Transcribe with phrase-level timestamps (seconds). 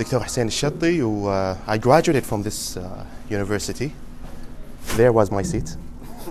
[0.00, 0.18] Dr.
[0.18, 3.92] Hussain Shatti, who uh, I graduated from this uh, university.
[4.96, 5.76] There was my seat.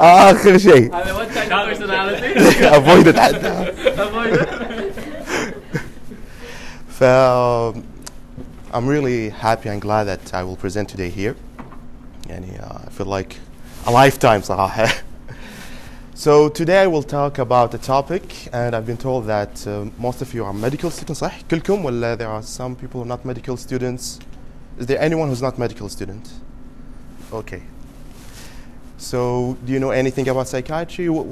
[0.00, 0.90] آخر شيء.
[0.92, 2.32] I what kind of personality?
[2.78, 3.16] Avoid it.
[3.98, 4.94] Avoid it.
[6.98, 7.84] So, um,
[8.72, 11.36] I'm really happy and glad that I will present today here.
[12.28, 13.36] And uh, I feel like
[13.86, 15.05] a lifetime صراحة.
[16.15, 18.23] So today I will talk about a topic
[18.53, 22.17] and I've been told that uh, most of you are medical students صح؟ كلكم ولا
[22.17, 24.19] there are some people who are not medical students?
[24.79, 26.29] Is there anyone who's not medical student?
[27.33, 27.61] Okay.
[28.97, 31.07] So do you know anything about psychiatry?
[31.07, 31.25] Wh-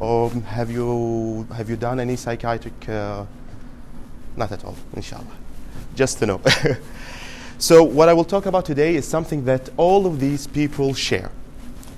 [0.00, 3.24] Or have you have you done any psychiatric uh,
[4.36, 5.36] not at all, inshallah.
[5.94, 6.40] Just to know.
[7.58, 11.30] so, what I will talk about today is something that all of these people share,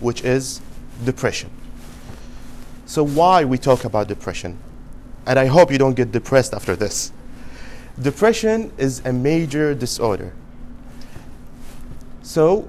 [0.00, 0.60] which is
[1.04, 1.50] depression.
[2.86, 4.58] So, why we talk about depression?
[5.26, 7.12] And I hope you don't get depressed after this.
[8.00, 10.32] Depression is a major disorder.
[12.22, 12.68] So,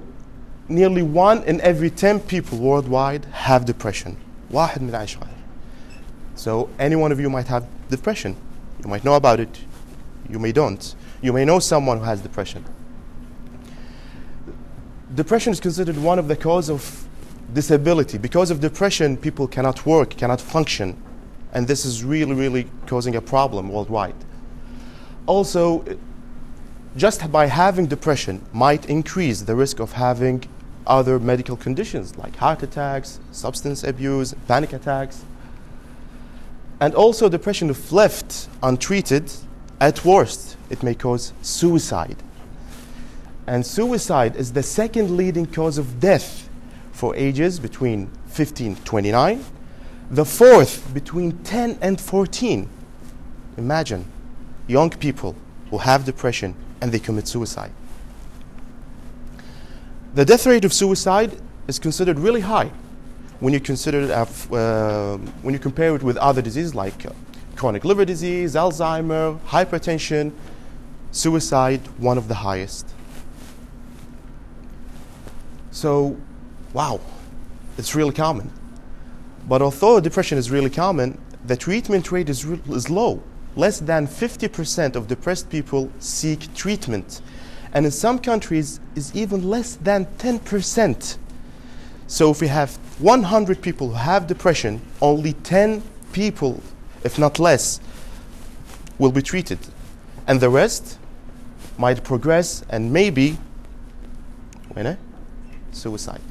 [0.68, 4.16] nearly one in every 10 people worldwide have depression.
[4.50, 5.28] واحد من عشرة.
[6.34, 8.36] So, any one of you might have depression.
[8.82, 9.60] You might know about it.
[10.28, 10.94] You may don't.
[11.20, 12.64] You may know someone who has depression.
[15.14, 17.08] Depression is considered one of the cause of
[17.53, 18.17] disability.
[18.17, 21.01] Because of depression, people cannot work, cannot function.
[21.53, 24.15] And this is really, really causing a problem worldwide.
[25.27, 25.85] Also,
[26.97, 30.43] just by having depression might increase the risk of having
[30.85, 35.23] other medical conditions like heart attacks, substance abuse, panic attacks.
[36.79, 39.31] And also, depression, if left untreated,
[39.79, 42.17] at worst, it may cause suicide.
[43.47, 46.42] And suicide is the second leading cause of death
[46.93, 49.43] for ages between 15 to 29,
[50.09, 52.69] the fourth between 10 and 14.
[53.57, 54.05] Imagine
[54.67, 55.35] young people
[55.69, 57.71] who have depression and they commit suicide.
[60.13, 61.37] The death rate of suicide
[61.67, 62.71] is considered really high
[63.39, 67.09] when you consider it, af- uh, when you compare it with other diseases like uh,
[67.55, 70.31] chronic liver disease, Alzheimer, hypertension,
[71.11, 72.87] suicide one of the highest.
[75.71, 76.15] So,
[76.73, 76.99] wow,
[77.77, 78.51] it's really common.
[79.47, 83.21] But although depression is really common, the treatment rate is, re- is low.
[83.55, 87.21] Less than 50% of depressed people seek treatment.
[87.73, 91.17] And in some countries, is even less than 10%.
[92.07, 96.61] So if we have 100 people who have depression, only 10 people,
[97.03, 97.79] if not less,
[98.99, 99.59] will be treated.
[100.27, 100.97] And the rest
[101.77, 103.37] might progress and maybe,
[104.77, 104.97] you know,
[105.71, 106.21] suicide.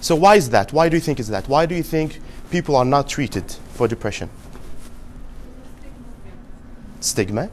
[0.00, 0.72] So why is that?
[0.72, 1.46] Why do you think is that?
[1.48, 4.30] Why do you think people are not treated for depression?
[7.00, 7.50] Stigma.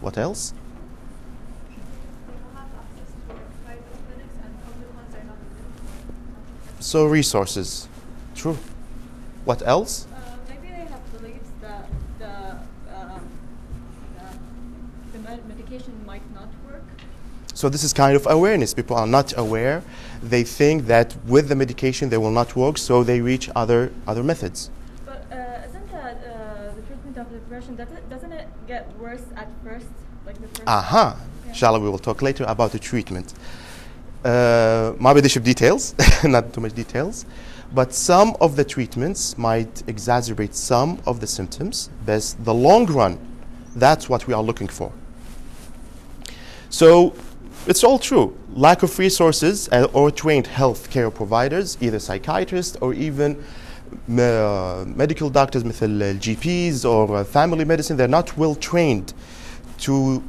[0.00, 0.54] What else?
[6.80, 7.88] So resources.
[8.34, 8.58] True.
[9.44, 10.06] What else?
[10.14, 11.88] Uh, maybe they have beliefs that
[12.18, 12.58] the,
[12.94, 13.28] um,
[15.24, 16.84] that the medication might not work.
[17.55, 18.73] So this is kind of awareness.
[18.73, 19.83] People are not aware.
[20.23, 24.23] They think that with the medication they will not work, so they reach other other
[24.23, 24.69] methods.
[25.05, 29.23] But uh, isn't that uh, the treatment of depression, doesn't it, doesn't it get worse
[29.35, 29.87] at first?
[30.25, 31.17] Like the first Aha.
[31.17, 31.49] Yeah.
[31.49, 33.33] Inshallah, we will talk later about the treatment.
[34.23, 37.25] Uh, ما بديش details, not too much details,
[37.73, 41.89] but some of the treatments might exacerbate some of the symptoms.
[42.05, 43.17] But the long run,
[43.75, 44.91] that's what we are looking for.
[46.69, 47.13] So
[47.67, 48.35] it's all true.
[48.53, 53.43] Lack of resources uh, or trained healthcare providers, either psychiatrists or even
[54.09, 59.13] uh, medical doctors, مثل GPs or uh, family medicine, they're not well trained
[59.77, 60.23] to,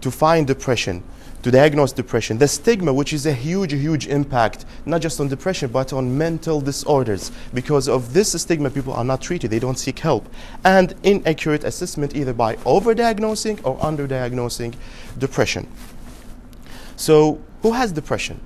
[0.00, 1.02] to find depression,
[1.42, 2.38] to diagnose depression.
[2.38, 6.60] The stigma, which is a huge, huge impact, not just on depression, but on mental
[6.60, 7.30] disorders.
[7.52, 10.26] Because of this stigma, people are not treated, they don't seek help.
[10.64, 14.74] And inaccurate assessment, either by overdiagnosing or underdiagnosing
[15.18, 15.66] depression.
[16.99, 18.41] So, who has depression?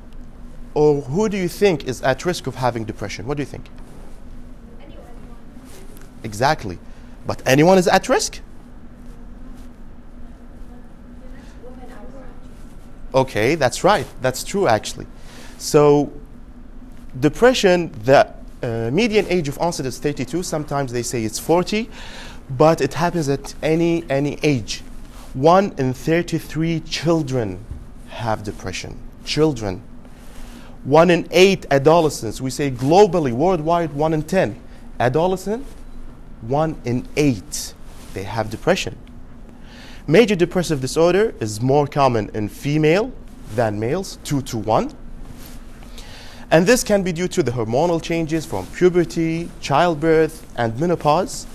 [0.75, 3.25] Or who do you think is at risk of having depression?
[3.25, 3.67] What do you think?
[4.79, 5.05] Anyone.
[6.23, 6.77] Exactly.
[7.25, 8.41] But anyone is at risk?
[13.15, 14.05] Okay, that's right.
[14.21, 15.07] That's true, actually.
[15.57, 16.13] So,
[17.19, 20.43] depression, the uh, median age of onset is 32.
[20.43, 21.89] Sometimes they say it's 40,
[22.51, 24.83] but it happens at any any age.
[25.33, 27.65] One in 33 children
[28.13, 28.97] have depression.
[29.25, 29.81] Children.
[30.83, 32.41] One in eight adolescents.
[32.41, 34.59] We say globally, worldwide, one in 10.
[34.99, 35.65] Adolescent,
[36.41, 37.73] one in eight,
[38.13, 38.97] they have depression.
[40.07, 43.11] Major depressive disorder is more common in female
[43.55, 44.91] than males, 2 to 1.
[46.51, 51.47] And this can be due to the hormonal changes from puberty, childbirth, and menopause,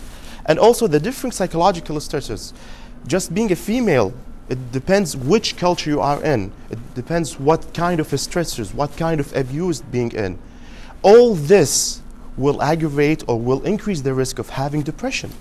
[0.46, 2.54] and also the different psychological stressors.
[3.06, 4.14] Just being a female,
[4.48, 6.52] it depends which culture you are in.
[6.70, 10.38] It depends what kind of stressors, what kind of abuse being in.
[11.02, 12.00] All this
[12.36, 15.32] will aggravate or will increase the risk of having depression.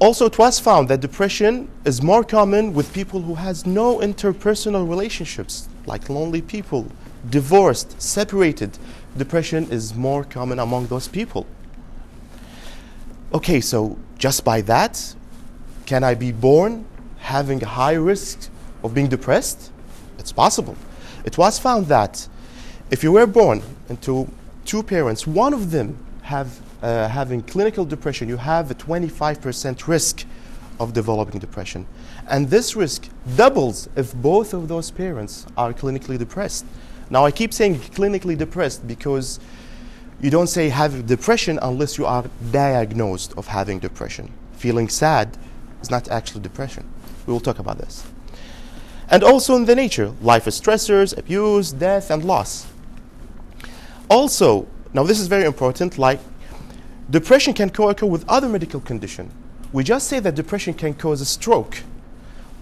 [0.00, 4.88] Also, it was found that depression is more common with people who has no interpersonal
[4.88, 6.86] relationships, like lonely people,
[7.30, 8.78] divorced, separated.
[9.16, 11.46] Depression is more common among those people.
[13.34, 15.14] Okay, so just by that,
[15.88, 16.84] can I be born
[17.16, 18.50] having a high risk
[18.84, 19.72] of being depressed?
[20.18, 20.76] It's possible.
[21.24, 22.28] It was found that
[22.90, 24.28] if you were born into
[24.66, 30.26] two parents, one of them have uh, having clinical depression, you have a 25% risk
[30.78, 31.86] of developing depression.
[32.28, 36.66] And this risk doubles if both of those parents are clinically depressed.
[37.08, 39.40] Now, I keep saying clinically depressed because
[40.20, 44.30] you don't say have depression unless you are diagnosed of having depression.
[44.52, 45.38] Feeling sad
[45.80, 46.88] is not actually depression.
[47.26, 48.04] We will talk about this.
[49.10, 52.66] And also in the nature, life stressors, abuse, death, and loss.
[54.08, 56.20] Also, now this is very important, like
[57.10, 59.30] depression can co-occur with other medical condition.
[59.72, 61.82] We just say that depression can cause a stroke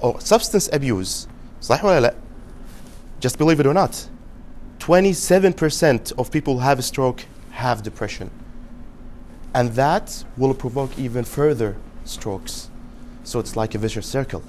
[0.00, 1.26] or substance abuse.
[3.20, 4.08] Just believe it or not,
[4.78, 8.30] 27% of people who have a stroke have depression.
[9.54, 12.70] And that will provoke even further strokes.
[13.25, 14.43] So it's like a vicious circle.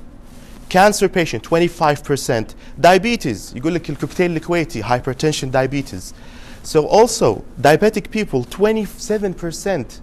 [0.69, 2.55] Cancer patient 25%.
[2.81, 6.15] Diabetes يقول لك الكوكتيل الكويتي hypertension diabetes.
[6.62, 10.00] So also, diabetic people, 27%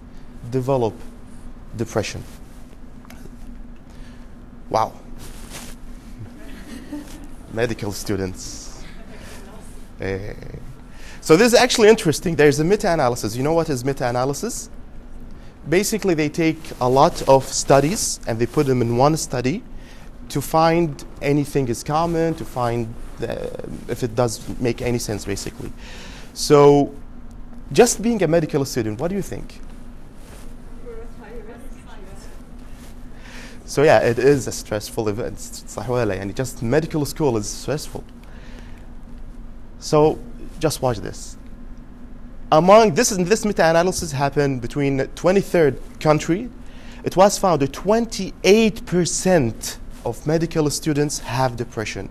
[0.50, 0.94] develop
[1.76, 2.22] depression.
[4.68, 4.92] Wow.
[7.52, 8.84] Medical students.
[10.00, 10.34] Eh.
[11.20, 12.36] so this is actually interesting.
[12.36, 13.36] There's a meta-analysis.
[13.36, 14.70] You know what is meta-analysis?
[15.69, 19.63] basically they take a lot of studies and they put them in one study
[20.29, 23.51] to find anything is common, to find the,
[23.87, 25.71] if it does make any sense, basically.
[26.33, 26.93] So,
[27.71, 29.61] just being a medical student, what do you think?
[33.67, 35.37] So yeah, it is a stressful event.
[35.37, 38.03] Sahwala, and just medical school is stressful.
[39.79, 40.19] So
[40.59, 41.35] just watch this.
[42.55, 46.49] Among this this meta-analysis happened between 23rd country.
[47.03, 52.07] It was found that 28% of medical students have depression.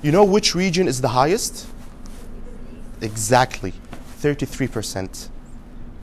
[0.00, 1.66] You know which region is the highest?
[3.02, 3.74] Exactly.
[4.22, 5.28] 33%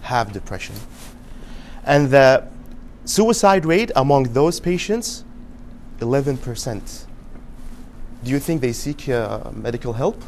[0.02, 0.76] have depression.
[1.86, 2.48] And the
[3.06, 5.24] suicide rate among those patients,
[6.02, 7.06] 11%.
[8.24, 10.22] Do you think they seek uh, medical help?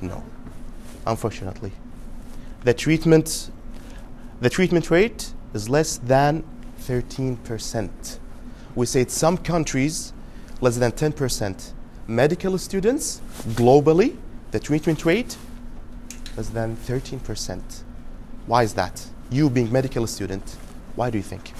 [0.00, 0.24] No,
[1.06, 1.72] unfortunately.
[2.64, 3.50] The treatment,
[4.40, 6.44] the treatment rate is less than
[6.80, 8.18] 13%.
[8.74, 10.12] We say in some countries,
[10.60, 11.72] less than 10%.
[12.08, 13.20] Medical students,
[13.50, 14.16] globally,
[14.50, 15.36] the treatment rate
[16.36, 17.60] less than 13%.
[18.46, 19.06] Why is that?
[19.30, 20.56] You being medical student,
[20.94, 21.52] why do you think?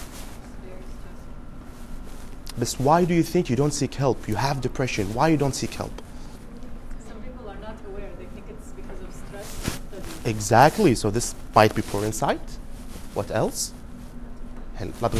[2.58, 4.26] But why do you think you don't seek help?
[4.28, 5.12] You have depression.
[5.12, 5.92] Why you don't seek help?
[7.06, 8.08] Some people are not aware.
[8.18, 9.46] They think it's because of stress.
[9.88, 10.15] studies.
[10.26, 10.94] Exactly.
[10.94, 12.40] So this might be poor insight.
[13.14, 13.72] What else?
[14.78, 15.14] And blood.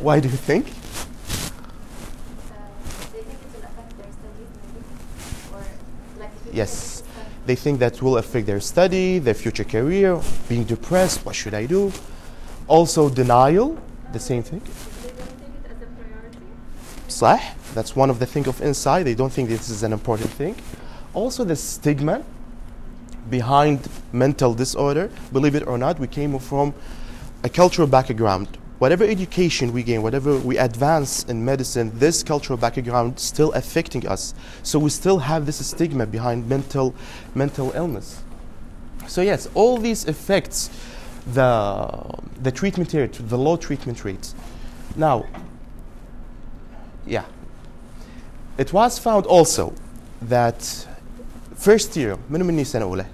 [0.00, 0.66] Why do you think?
[6.52, 7.02] Yes.
[7.46, 11.66] They think that will affect their study, their future career, being depressed, what should I
[11.66, 11.92] do?
[12.68, 13.78] Also, denial,
[14.12, 14.62] the same thing.
[17.08, 19.04] Slash, that's one of the thing of inside.
[19.04, 20.54] They don't think this is an important thing.
[21.14, 22.22] Also, the stigma,
[23.31, 25.09] behind mental disorder.
[25.31, 26.73] Believe it or not, we came from
[27.43, 28.47] a cultural background.
[28.79, 34.35] Whatever education we gain, whatever we advance in medicine, this cultural background still affecting us.
[34.61, 36.93] So we still have this stigma behind mental
[37.33, 38.21] mental illness.
[39.07, 40.69] So yes, all these affects
[41.33, 41.89] the
[42.41, 44.35] the treatment rate, the low treatment rates.
[44.95, 45.25] Now,
[47.05, 47.25] yeah.
[48.57, 49.73] It was found also
[50.21, 50.87] that
[51.55, 53.05] first year, منو مني سنة أولى؟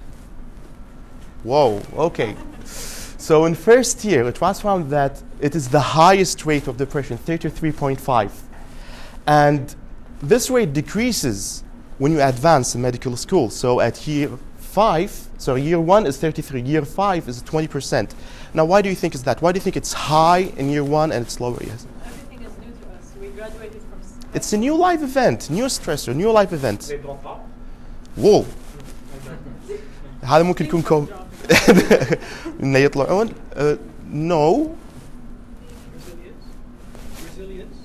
[1.42, 2.34] Whoa, okay.
[2.64, 7.18] So in first year, it was found that it is the highest rate of depression,
[7.18, 8.30] 33.5.
[9.26, 9.74] And
[10.22, 11.62] this rate decreases
[11.98, 13.50] when you advance in medical school.
[13.50, 18.10] So at year five, so year one is 33, year five is 20%.
[18.52, 19.40] Now, why do you think is that?
[19.42, 21.58] Why do you think it's high in year one and it's lower?
[21.62, 21.86] Yes.
[22.04, 23.12] Everything is new to us.
[23.20, 24.00] We graduated from.
[24.00, 26.80] s- It's a new life event, new stressor, new life event.
[26.82, 27.40] They drop out.
[28.18, 28.44] واو
[30.22, 31.06] هذا ممكن يكون
[31.66, 31.78] كوم
[32.62, 33.76] انه يطلعون uh,
[34.10, 34.76] no
[35.94, 36.44] Resilience.
[37.30, 37.76] Resilience.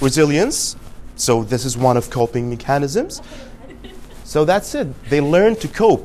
[0.00, 0.76] resilience
[1.16, 3.22] so this is one of coping mechanisms
[4.24, 6.04] so that's it they learn to cope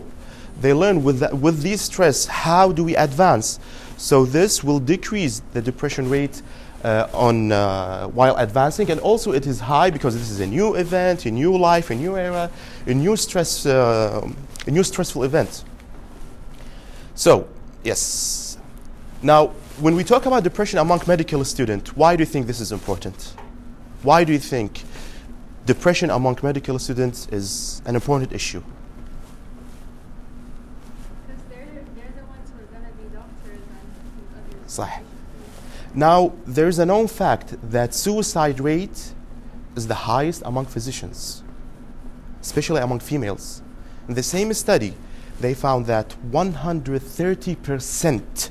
[0.62, 3.60] they learn with that, with these stress how do we advance
[3.98, 6.42] so this will decrease the depression rate
[6.84, 10.76] uh, on uh, while advancing and also it is high because this is a new
[10.76, 12.50] event a new life a new era
[12.88, 14.26] a new stress uh,
[14.68, 15.64] a new stressful event
[17.15, 17.49] so
[17.83, 18.59] yes
[19.23, 19.49] now
[19.81, 23.35] when we talk about depression among medical students why do you think this is important
[24.03, 24.83] why do you think
[25.67, 28.63] depression among medical students is an important issue?
[31.27, 31.67] Because they're,
[31.97, 33.79] they're the ones who are going to be doctors and
[34.37, 34.73] others.
[34.73, 35.01] صح.
[35.95, 39.13] Now, there's a known fact that suicide rate
[39.77, 41.43] is the highest among physicians,
[42.43, 43.63] especially among females.
[44.09, 44.95] In the same study,
[45.41, 48.51] they found that 130%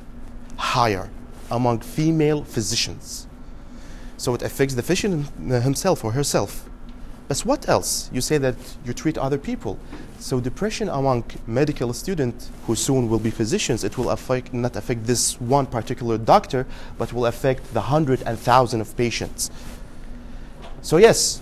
[0.58, 1.10] higher
[1.50, 3.28] among female physicians.
[4.18, 6.70] So it affects the physician himself or herself.
[7.28, 8.10] But what else?
[8.14, 9.78] You say that you treat other people.
[10.20, 15.06] So depression among medical students who soon will be physicians, it will affect not affect
[15.06, 16.66] this one particular doctor,
[16.98, 19.52] but will affect the hundred and thousand of patients.
[20.82, 21.42] So yes,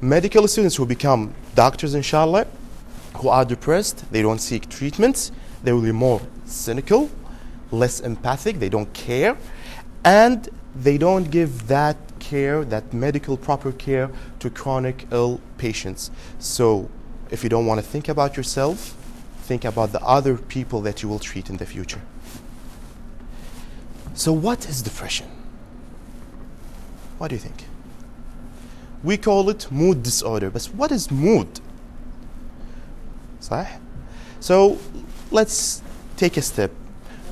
[0.00, 2.46] medical students who become doctors, inshallah,
[3.16, 7.10] who are depressed, they don't seek treatments, they will be more cynical,
[7.70, 9.36] less empathic, they don't care,
[10.04, 16.10] and they don't give that care, that medical proper care to chronic ill patients.
[16.38, 16.88] So
[17.30, 18.96] if you don't want to think about yourself,
[19.42, 22.00] think about the other people that you will treat in the future.
[24.14, 25.28] So what is depression?
[27.18, 27.64] What do you think?
[29.02, 31.60] We call it mood disorder, but what is mood?
[33.50, 33.80] صح?
[34.40, 34.78] So
[35.30, 35.82] let's
[36.16, 36.70] take a step.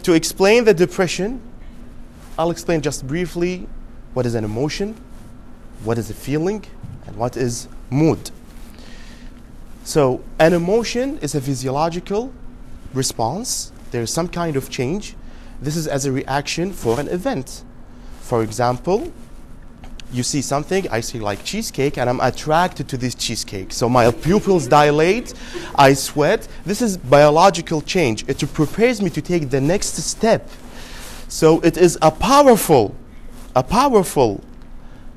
[0.02, 1.40] To explain the depression,
[2.38, 3.66] I'll explain just briefly
[4.14, 4.96] what is an emotion,
[5.84, 6.64] what is a feeling,
[7.06, 8.30] and what is mood.
[9.84, 12.32] So, an emotion is a physiological
[12.92, 13.72] response.
[13.90, 15.16] There is some kind of change.
[15.62, 17.64] This is as a reaction for an event.
[18.20, 19.12] For example,
[20.12, 23.72] you see something, I see like cheesecake, and I'm attracted to this cheesecake.
[23.72, 25.34] So my pupils dilate,
[25.74, 26.48] I sweat.
[26.64, 28.26] This is biological change.
[28.28, 30.48] It prepares me to take the next step.
[31.28, 32.94] So it is a powerful,
[33.54, 34.42] a powerful,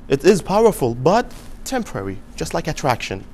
[0.08, 1.32] it is powerful, but
[1.64, 3.24] temporary, just like attraction.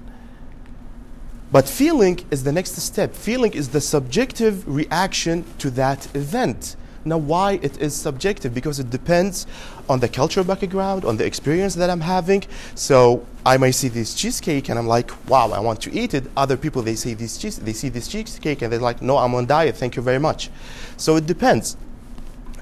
[1.50, 3.14] But feeling is the next step.
[3.14, 6.76] Feeling is the subjective reaction to that event.
[7.05, 8.52] Now, why it is subjective?
[8.52, 9.47] Because it depends
[9.88, 12.45] on the cultural background, on the experience that I'm having.
[12.75, 16.31] So I may see this cheesecake and I'm like, wow, I want to eat it.
[16.37, 19.35] Other people they see this cheese, they see this cheesecake and they're like, no, I'm
[19.35, 19.76] on diet.
[19.76, 20.50] Thank you very much.
[20.97, 21.76] So it depends,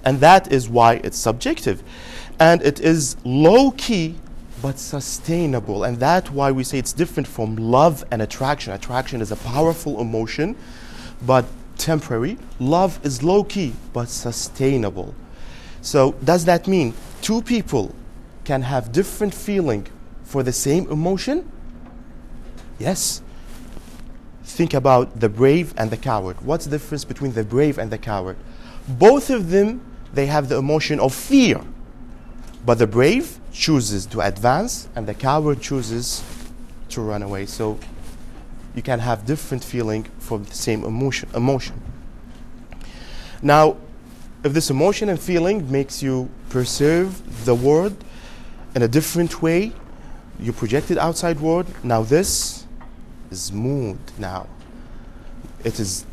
[0.05, 1.83] and that is why it's subjective,
[2.39, 4.17] and it is low key
[4.63, 8.73] but sustainable, and that's why we say it's different from love and attraction.
[8.73, 10.57] Attraction is a powerful emotion,
[11.27, 11.47] but
[11.79, 12.39] temporary.
[12.59, 15.15] Love is low key but sustainable.
[15.83, 17.95] So, does that mean two people
[18.45, 19.87] can have different feeling
[20.25, 21.51] for the same emotion?
[22.79, 23.23] Yes.
[24.45, 26.41] Think about the brave and the coward.
[26.41, 28.37] What's the difference between the brave and the coward?
[28.89, 29.81] Both of them
[30.13, 31.61] they have the emotion of fear.
[32.65, 36.25] But the brave chooses to advance and the coward chooses
[36.89, 37.47] to run away.
[37.47, 37.79] So
[38.77, 41.81] you can have different feeling for the same emotion emotion.
[43.43, 43.77] Now,
[44.45, 47.97] if this emotion and feeling makes you perceive the world
[48.75, 49.73] in a different way,
[50.39, 51.67] you project it outside world.
[51.83, 52.67] Now this
[53.31, 54.47] is mood now.
[55.65, 56.05] It is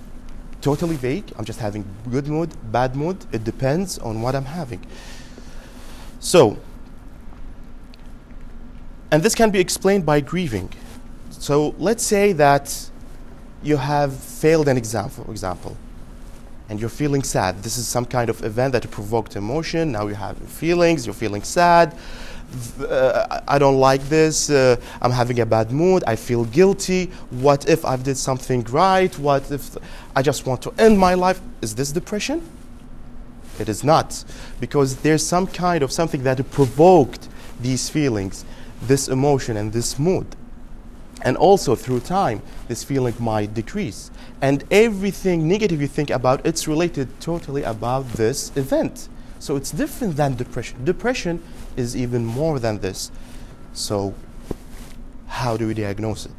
[0.62, 1.26] totally vague.
[1.38, 3.18] I'm just having good mood, bad mood.
[3.34, 4.86] It depends on what I'm having.
[6.22, 6.58] So,
[9.12, 10.70] and this can be explained by grieving.
[11.44, 12.74] So let's say that
[13.64, 15.76] you have failed an exam, for example,
[16.70, 17.62] and you're feeling sad.
[17.62, 19.92] This is some kind of event that provoked emotion.
[19.92, 21.98] Now you have feelings, you're feeling sad.
[22.80, 24.50] Uh, I- don't like this.
[24.50, 26.06] Uh, I'm having a bad mood.
[26.08, 27.12] I feel guilty.
[27.32, 29.14] What if I did something right?
[29.20, 29.76] What if
[30.16, 31.42] I just want to end my life?
[31.62, 32.42] Is this depression?
[33.60, 34.24] It is not,
[34.62, 37.28] because there's some kind of something that provoked
[37.60, 38.46] these feelings,
[38.82, 40.38] this emotion, and this mood.
[41.24, 44.12] And also through time, this feeling might decrease.
[44.42, 49.08] And everything negative you think about, it's related totally about this event.
[49.40, 50.84] So it's different than depression.
[50.84, 51.42] Depression
[51.76, 53.12] is even more than this.
[53.74, 54.14] So,
[55.28, 56.32] how do we diagnose it?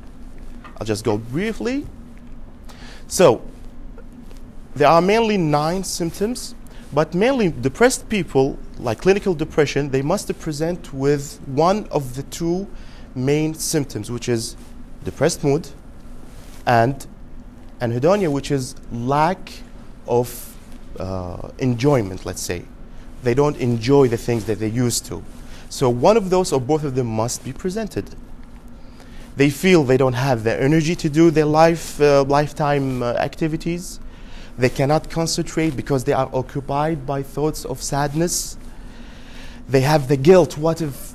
[0.78, 1.86] I'll just go briefly.
[3.08, 3.42] So,
[4.74, 6.54] there are mainly nine symptoms,
[6.92, 12.66] but mainly depressed people, like clinical depression, they must present with one of the two
[13.14, 14.56] main symptoms, which is
[15.04, 15.68] depressed mood
[16.66, 17.06] and
[17.80, 19.52] anhedonia, which is lack
[20.06, 20.56] of
[20.98, 22.64] uh, enjoyment, let's say.
[23.22, 25.22] They don't enjoy the things that they used to.
[25.68, 28.14] So one of those or both of them must be presented.
[29.36, 33.98] They feel they don't have the energy to do their life, uh, lifetime uh, activities.
[34.56, 38.56] They cannot concentrate because they are occupied by thoughts of sadness.
[39.68, 40.56] They have the guilt.
[40.56, 41.13] What if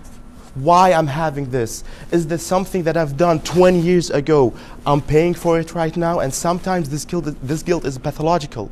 [0.55, 1.83] why I'm having this.
[2.11, 4.53] Is this something that I've done 20 years ago?
[4.85, 8.71] I'm paying for it right now, and sometimes this guilt, this guilt is pathological.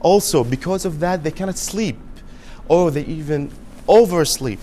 [0.00, 1.96] Also, because of that, they cannot sleep,
[2.68, 3.52] or they even
[3.88, 4.60] oversleep.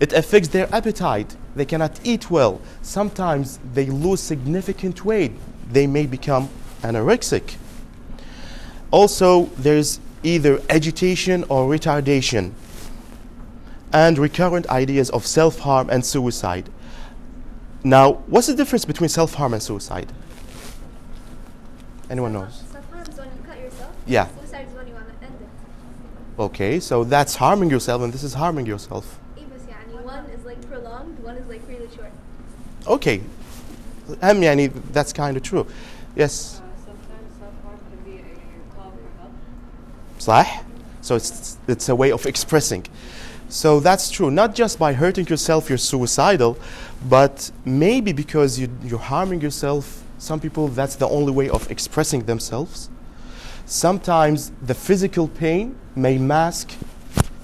[0.00, 1.36] It affects their appetite.
[1.56, 2.60] They cannot eat well.
[2.82, 5.32] Sometimes they lose significant weight.
[5.70, 6.48] They may become
[6.82, 7.56] anorexic.
[8.90, 12.52] Also, there's either agitation or retardation
[13.94, 16.68] and recurrent ideas of self harm and suicide.
[17.84, 20.12] Now, what's the difference between self harm and suicide?
[22.10, 22.64] Anyone knows?
[22.72, 23.92] Self harm is when you cut yourself.
[24.04, 24.26] Yeah.
[24.26, 26.42] Suicide is when you want to end it.
[26.42, 29.20] Okay, so that's harming yourself, and this is harming yourself.
[30.02, 32.12] One is like prolonged, one is like really short.
[32.86, 33.22] Okay.
[34.20, 34.40] Um,
[34.92, 35.66] that's kind of true.
[36.14, 36.60] Yes.
[36.60, 40.64] Uh, sometimes self harm can be a call for صح?
[41.00, 42.86] So it's, it's a way of expressing.
[43.48, 44.30] So that's true.
[44.30, 46.58] Not just by hurting yourself, you're suicidal,
[47.08, 50.02] but maybe because you, you're harming yourself.
[50.18, 52.88] Some people, that's the only way of expressing themselves.
[53.66, 56.72] Sometimes the physical pain may mask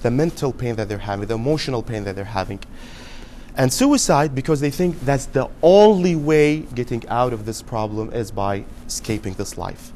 [0.01, 2.59] the mental pain that they're having, the emotional pain that they're having.
[3.55, 8.31] And suicide, because they think that's the only way getting out of this problem is
[8.31, 9.91] by escaping this life.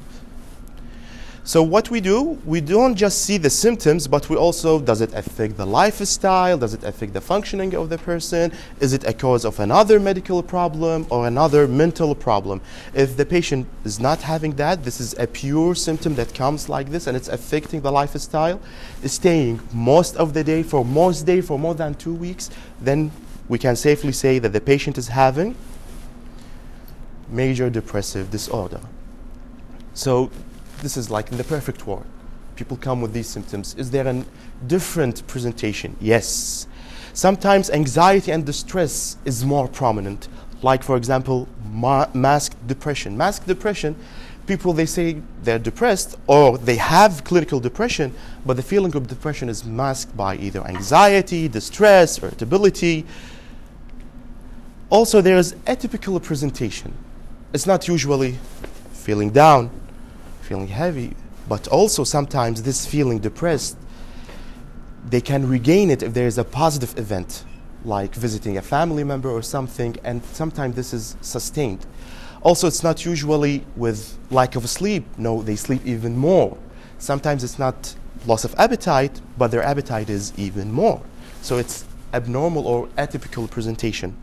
[1.48, 5.14] So what we do, we don't just see the symptoms, but we also does it
[5.14, 6.58] affect the lifestyle?
[6.58, 8.52] Does it affect the functioning of the person?
[8.80, 12.62] Is it a cause of another medical problem or another mental problem?
[12.96, 16.90] If the patient is not having that, this is a pure symptom that comes like
[16.90, 18.60] this and it's affecting the lifestyle,
[19.06, 22.50] staying most of the day for most day for more than two weeks,
[22.82, 23.12] then
[23.48, 25.56] we can safely say that the patient is having
[27.30, 28.82] major depressive disorder.
[29.94, 30.32] So
[30.86, 32.06] this is like in the perfect world.
[32.56, 33.74] People come with these symptoms.
[33.74, 34.24] Is there a
[34.68, 35.98] different presentation?
[36.00, 36.68] Yes.
[37.12, 40.28] Sometimes anxiety and distress is more prominent.
[40.62, 43.18] Like, for example, ma- masked depression.
[43.18, 43.96] Masked depression,
[44.46, 48.14] people they say they're depressed or they have clinical depression,
[48.46, 53.08] but the feeling of depression is masked by either anxiety, distress, irritability.
[54.92, 56.94] Also, there's atypical presentation.
[57.54, 58.38] It's not usually
[58.94, 59.72] feeling down,
[60.46, 61.14] feeling heavy,
[61.50, 63.78] but also sometimes this feeling depressed,
[65.10, 67.44] they can regain it if there is a positive event,
[67.84, 71.86] like visiting a family member or something, and sometimes this is sustained.
[72.42, 75.04] Also, it's not usually with lack of sleep.
[75.18, 76.58] No, they sleep even more.
[77.00, 77.96] Sometimes it's not
[78.28, 81.02] loss of appetite, but their appetite is even more.
[81.42, 84.16] So it's abnormal or atypical presentation.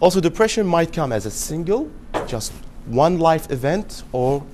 [0.00, 1.90] Also, depression might come as a single,
[2.26, 2.52] just
[2.86, 4.44] one life event, or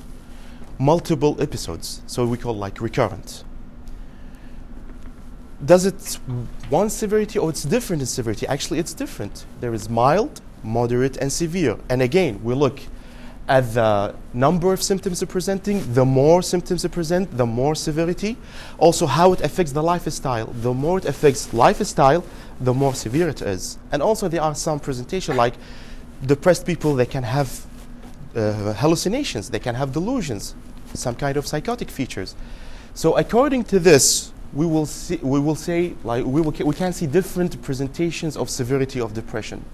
[0.79, 2.03] multiple episodes.
[2.07, 3.45] So we call like recurrent.
[5.65, 6.19] Does it
[6.71, 8.47] one severity or it's different in severity?
[8.49, 9.47] Actually, it's different.
[9.61, 11.77] There is mild, moderate, and severe.
[11.89, 12.81] And again, we look
[13.49, 15.95] at the number of symptoms they're presenting.
[15.95, 18.37] The more symptoms are present, the more severity.
[18.79, 20.47] Also, how it affects the lifestyle.
[20.47, 22.25] The more it affects lifestyle,
[22.61, 23.79] the more severe it is.
[23.93, 25.55] And also, there are some presentation like
[26.27, 26.95] depressed people.
[26.97, 27.65] They can have
[28.35, 29.51] uh, hallucinations.
[29.51, 30.55] They can have delusions,
[30.95, 32.35] some kind of psychotic features.
[32.95, 35.17] So, according to this, we will see.
[35.17, 36.53] We will say like we will.
[36.53, 39.65] We can see different presentations of severity of depression.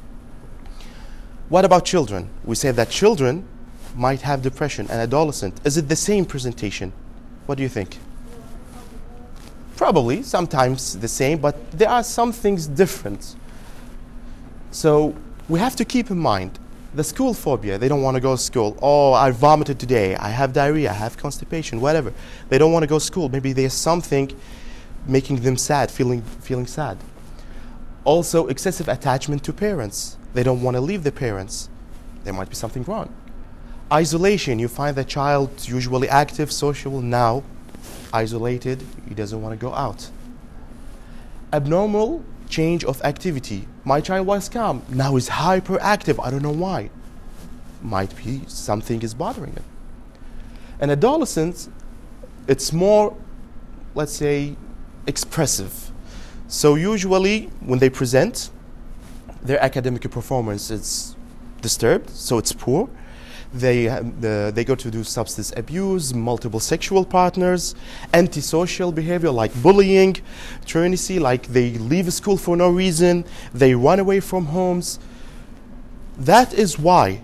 [1.49, 2.29] What about children?
[2.45, 3.45] We say that children
[3.97, 5.61] might have depression and adolescent.
[5.65, 6.93] Is it the same presentation?
[7.47, 7.99] What do you think?
[9.77, 13.37] Probably, sometimes the same, but there are some things different.
[14.71, 15.15] So
[15.49, 16.59] we have to keep in mind
[16.95, 17.79] the school phobia.
[17.79, 18.77] They don't want to go to school.
[18.81, 20.17] Oh, I vomited today.
[20.17, 20.91] I have diarrhea.
[20.91, 21.81] I have constipation.
[21.81, 22.13] Whatever.
[22.49, 23.29] They don't want to go to school.
[23.29, 24.35] Maybe there's something
[25.07, 26.99] making them sad, feeling feeling sad.
[28.05, 30.17] Also, excessive attachment to parents.
[30.35, 31.69] They don't want to leave their parents.
[32.25, 33.15] There might be something wrong.
[33.93, 37.43] Isolation, you find the child usually active, social, now
[38.13, 40.11] isolated, he doesn't want to go out.
[41.53, 43.69] Abnormal change of activity.
[43.85, 46.91] My child was calm, now he's hyperactive, I don't know why.
[47.83, 49.65] Might be something is bothering him.
[50.81, 51.69] An adolescent,
[52.47, 53.17] it's more,
[53.95, 54.57] let's say,
[55.07, 55.91] expressive.
[56.49, 58.51] So usually when they present,
[59.43, 61.17] their academic performance is
[61.61, 62.89] disturbed, so it's poor.
[63.53, 63.87] They,
[64.51, 67.75] they go to do substance abuse, multiple sexual partners,
[68.13, 70.17] antisocial behavior like bullying,
[70.67, 74.99] truancy, like they leave school for no reason, they run away from homes.
[76.19, 77.23] That is why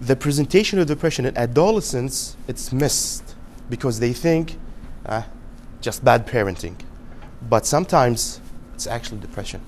[0.00, 3.34] the presentation of depression in adolescents it's missed
[3.68, 4.56] because they think
[5.06, 5.26] ah,
[5.80, 6.76] just bad parenting
[7.48, 8.40] but sometimes
[8.74, 9.60] it's actually depression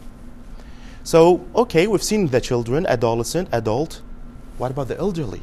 [1.03, 4.03] so okay we've seen the children adolescent adult
[4.60, 5.42] what about the elderly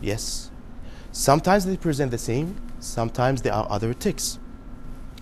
[0.00, 0.50] yes
[1.12, 4.38] sometimes they present the same sometimes there are other tics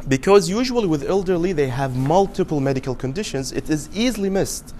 [0.09, 4.75] because usually with elderly they have multiple medical conditions it is easily missed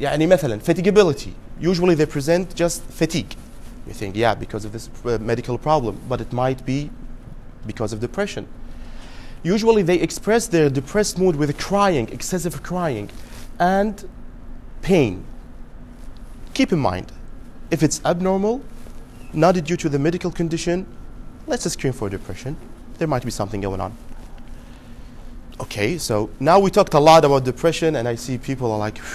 [0.00, 3.36] يعني مثلا fatigability usually they present just fatigue
[3.86, 6.90] you think yeah because of this uh, medical problem but it might be
[7.66, 8.46] because of depression
[9.42, 13.10] usually they express their depressed mood with crying excessive crying
[13.58, 14.08] and
[14.80, 15.24] pain
[16.57, 17.11] keep in mind
[17.69, 18.63] if it's abnormal
[19.31, 20.87] not due to the medical condition
[21.45, 22.57] let's screen for depression
[22.97, 23.95] there might be something going on
[25.59, 28.97] okay so now we talked a lot about depression and i see people are like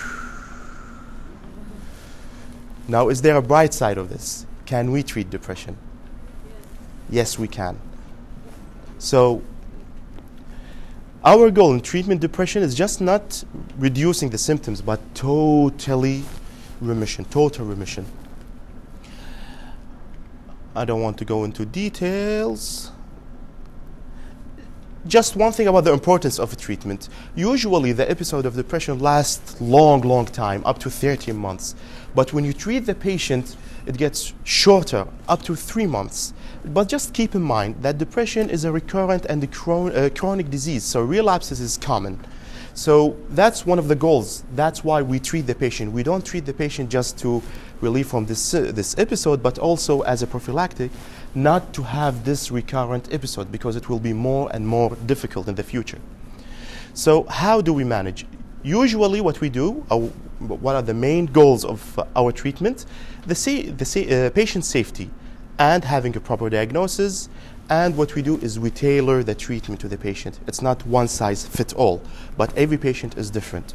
[2.89, 4.45] now, is there a bright side of this?
[4.67, 5.77] Can we treat depression?
[7.09, 7.79] Yes, we can.
[8.99, 9.43] So,
[11.25, 13.45] our goal in treatment depression is just not
[13.79, 16.25] reducing the symptoms, but totally
[16.87, 18.07] remission, total remission.
[20.75, 22.91] I don't want to go into details.
[25.07, 27.09] Just one thing about the importance of a treatment.
[27.35, 31.75] Usually, the episode of depression lasts long, long time, up to 13 months.
[32.15, 36.33] But when you treat the patient, it gets shorter, up to three months.
[36.65, 40.51] But just keep in mind that depression is a recurrent and a chron- uh, chronic
[40.51, 42.21] disease, so relapses is common.
[42.75, 44.45] So that's one of the goals.
[44.55, 45.93] That's why we treat the patient.
[45.93, 47.43] We don't treat the patient just to
[47.81, 50.91] relieve from this, uh, this episode, but also as a prophylactic,
[51.35, 55.55] not to have this recurrent episode because it will be more and more difficult in
[55.55, 55.99] the future.
[56.95, 58.27] So, how do we manage?
[58.63, 59.99] Usually, what we do, uh,
[60.39, 62.87] what are the main goals of uh, our treatment?
[63.27, 65.11] The, sa- the sa- uh, patient safety
[65.59, 67.29] and having a proper diagnosis.
[67.69, 70.39] And what we do is we tailor the treatment to the patient.
[70.47, 72.03] It's not one size fits all,
[72.37, 73.75] but every patient is different.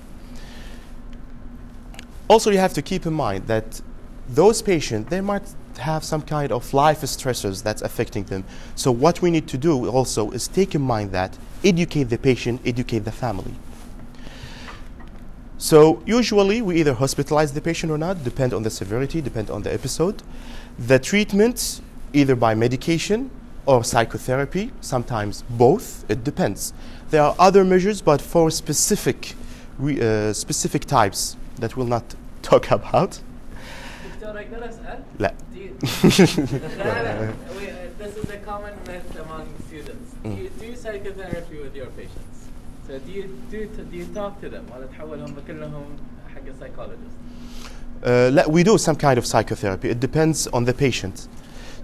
[2.27, 3.81] Also, you have to keep in mind that
[4.29, 5.43] those patients, they might
[5.79, 8.43] have some kind of life stressors that's affecting them.
[8.75, 12.61] So, what we need to do also is take in mind that, educate the patient,
[12.65, 13.55] educate the family.
[15.57, 19.63] So usually we either hospitalize the patient or not, depend on the severity, depend on
[19.63, 20.21] the episode.
[20.77, 21.81] The treatment,
[22.13, 23.31] either by medication
[23.66, 26.72] or psychotherapy, sometimes both, it depends.
[27.10, 29.34] There are other measures, but for specific,
[29.78, 33.20] re, uh, specific types that we'll not talk about.
[34.20, 35.34] دكتور اقدر اسال؟ لا.
[35.54, 35.76] Do you-
[36.78, 40.08] لا لا we- uh, This is a common myth among students.
[40.24, 42.36] Do you do psychotherapy with your patients?
[42.86, 43.58] So do you do
[43.90, 45.84] do you talk to them ولا تحولهم كلهم
[46.34, 47.16] حق psychologist?
[48.04, 49.88] Uh, لا, we do some kind of psychotherapy.
[49.88, 51.28] It depends on the patient.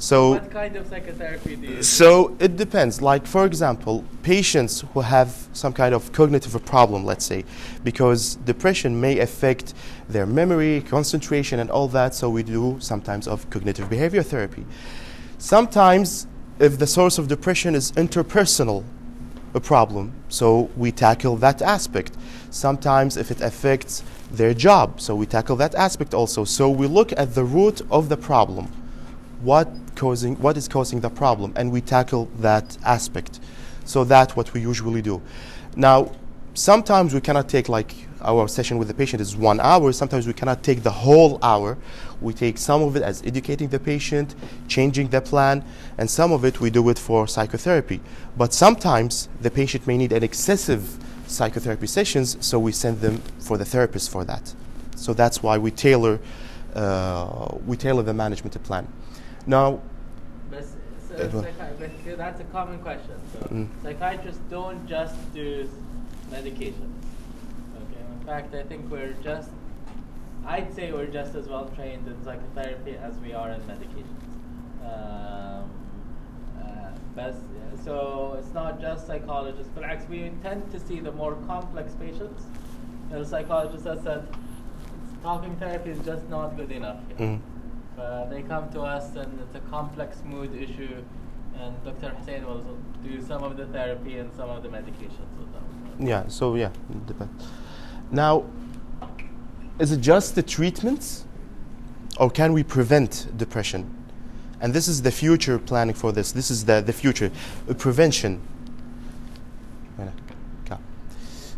[0.03, 1.83] So What kind of psychotherapy do you do?
[1.83, 3.01] So it depends.
[3.01, 7.45] Like, for example, patients who have some kind of cognitive problem, let's say,
[7.85, 9.73] because depression may affect
[10.09, 14.65] their memory, concentration, and all that, so we do sometimes of cognitive behavior therapy.
[15.37, 16.27] Sometimes,
[16.59, 18.83] if the source of depression is interpersonal,
[19.53, 22.17] a problem, so we tackle that aspect.
[22.49, 26.43] Sometimes, if it affects their job, so we tackle that aspect also.
[26.43, 28.67] So we look at the root of the problem
[29.43, 33.39] what causing what is causing the problem and we tackle that aspect.
[33.85, 35.21] So that's what we usually do.
[35.75, 36.11] Now
[36.53, 39.91] sometimes we cannot take like our session with the patient is one hour.
[39.91, 41.77] Sometimes we cannot take the whole hour.
[42.21, 44.33] We take some of it as educating the patient
[44.67, 45.63] changing the plan
[45.97, 47.99] and some of it we do it for psychotherapy.
[48.37, 53.57] But sometimes the patient may need an excessive psychotherapy sessions so we send them for
[53.57, 54.53] the therapist for that.
[54.95, 56.19] So that's why we tailor
[56.75, 58.87] uh, we tailor the management plan
[59.45, 59.79] now,
[60.51, 60.75] بس
[61.07, 63.17] so psychi- that's a common question.
[63.33, 63.65] So Mm.
[63.83, 65.69] psychiatrists don't just do
[66.31, 66.89] medication.
[67.81, 69.51] Okay, In fact, I think we're just,
[70.53, 74.23] I'd say we're just as well trained in psychotherapy as we are in medications.
[74.91, 75.69] Um,
[76.61, 77.43] uh, best,
[77.85, 82.43] so it's not just psychologists, but actually we tend to see the more complex patients.
[83.11, 84.23] The psychologist has said
[85.21, 87.01] talking therapy is just not good enough.
[87.17, 87.39] Mhm.
[87.97, 91.03] Uh, they come to us and it's a complex mood issue,
[91.59, 92.09] and Dr.
[92.09, 92.63] Hussain will
[93.03, 95.63] do some of the therapy and some of the medications with them.
[95.99, 96.71] Yeah, so yeah,
[97.05, 97.45] depends.
[98.11, 98.45] Now,
[99.79, 101.25] is it just the treatments,
[102.17, 103.93] or can we prevent depression?
[104.59, 106.31] And this is the future planning for this.
[106.31, 107.31] This is the, the future
[107.69, 108.41] uh, prevention.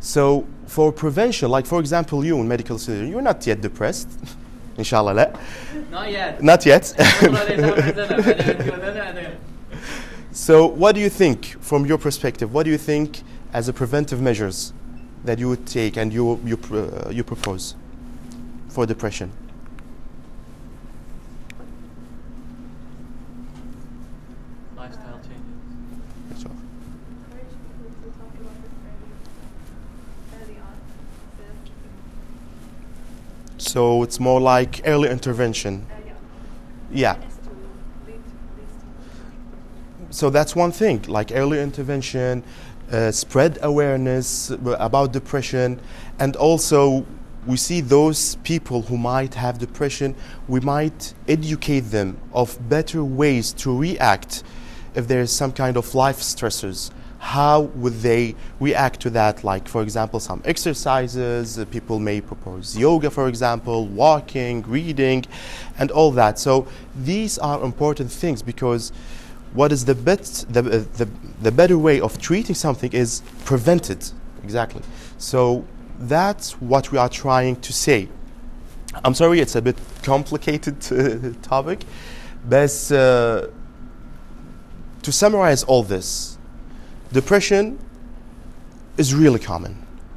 [0.05, 4.07] So, for prevention, like for example, you in medical student, you're not yet depressed.
[4.77, 5.33] inshallah.
[5.91, 6.43] Not yet.
[6.43, 6.85] Not yet.
[10.31, 13.21] so, what do you think, from your perspective, what do you think
[13.53, 14.73] as a preventive measures
[15.23, 17.75] that you would take and you, you, uh, you propose
[18.69, 19.31] for depression?
[33.75, 35.85] So it's more like early intervention.
[35.91, 36.13] uh, yeah.
[36.93, 37.15] Yeah.
[37.15, 37.49] Awareness to
[38.07, 38.21] lead,
[38.57, 38.73] leads
[40.07, 42.41] to So that's one thing, like early intervention,
[42.89, 45.81] uh, spread awareness about depression,
[46.19, 47.05] and also
[47.45, 50.15] we see those people who might have depression,
[50.47, 54.41] we might educate them of better ways to react
[54.93, 56.91] if there is some kind of life stressors.
[57.25, 59.43] How would they react to that?
[59.43, 65.25] Like, for example, some exercises, uh, people may propose yoga, for example, walking, reading,
[65.79, 66.37] and all that.
[66.37, 68.91] So, these are important things because
[69.53, 71.09] what is the best the, uh, the,
[71.41, 74.05] the better way of treating something is prevented
[74.43, 74.81] exactly
[75.17, 75.65] so
[75.97, 78.07] that's what we are trying to say
[79.03, 81.85] i'm sorry it's a bit complicated uh, topic
[82.49, 83.47] but uh,
[85.01, 86.34] to summarize all this
[87.11, 87.79] depression
[88.97, 89.73] is really common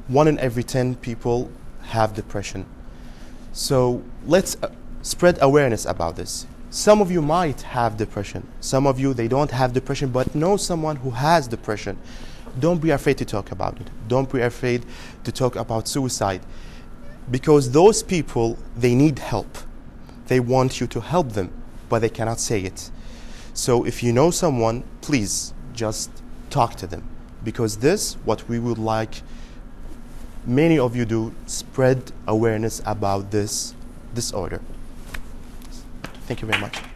[0.09, 1.51] one in every 10 people
[1.83, 2.65] have depression
[3.53, 4.71] so let's uh,
[5.03, 6.47] spread awareness about this.
[6.71, 8.47] Some of you might have depression.
[8.61, 11.99] Some of you they don't have depression but know someone who has depression.
[12.61, 13.89] Don't be afraid to talk about it.
[14.07, 14.85] Don't be afraid
[15.25, 16.41] to talk about suicide
[17.31, 19.59] because those people they need help.
[20.27, 21.51] They want you to help them
[21.89, 22.91] but they cannot say it.
[23.55, 26.11] So if you know someone, please just
[26.51, 27.03] talk to them
[27.45, 29.23] because this what we would like
[30.49, 33.75] many of you do spread awareness about this
[34.15, 34.61] disorder.
[36.27, 36.88] Thank you very much.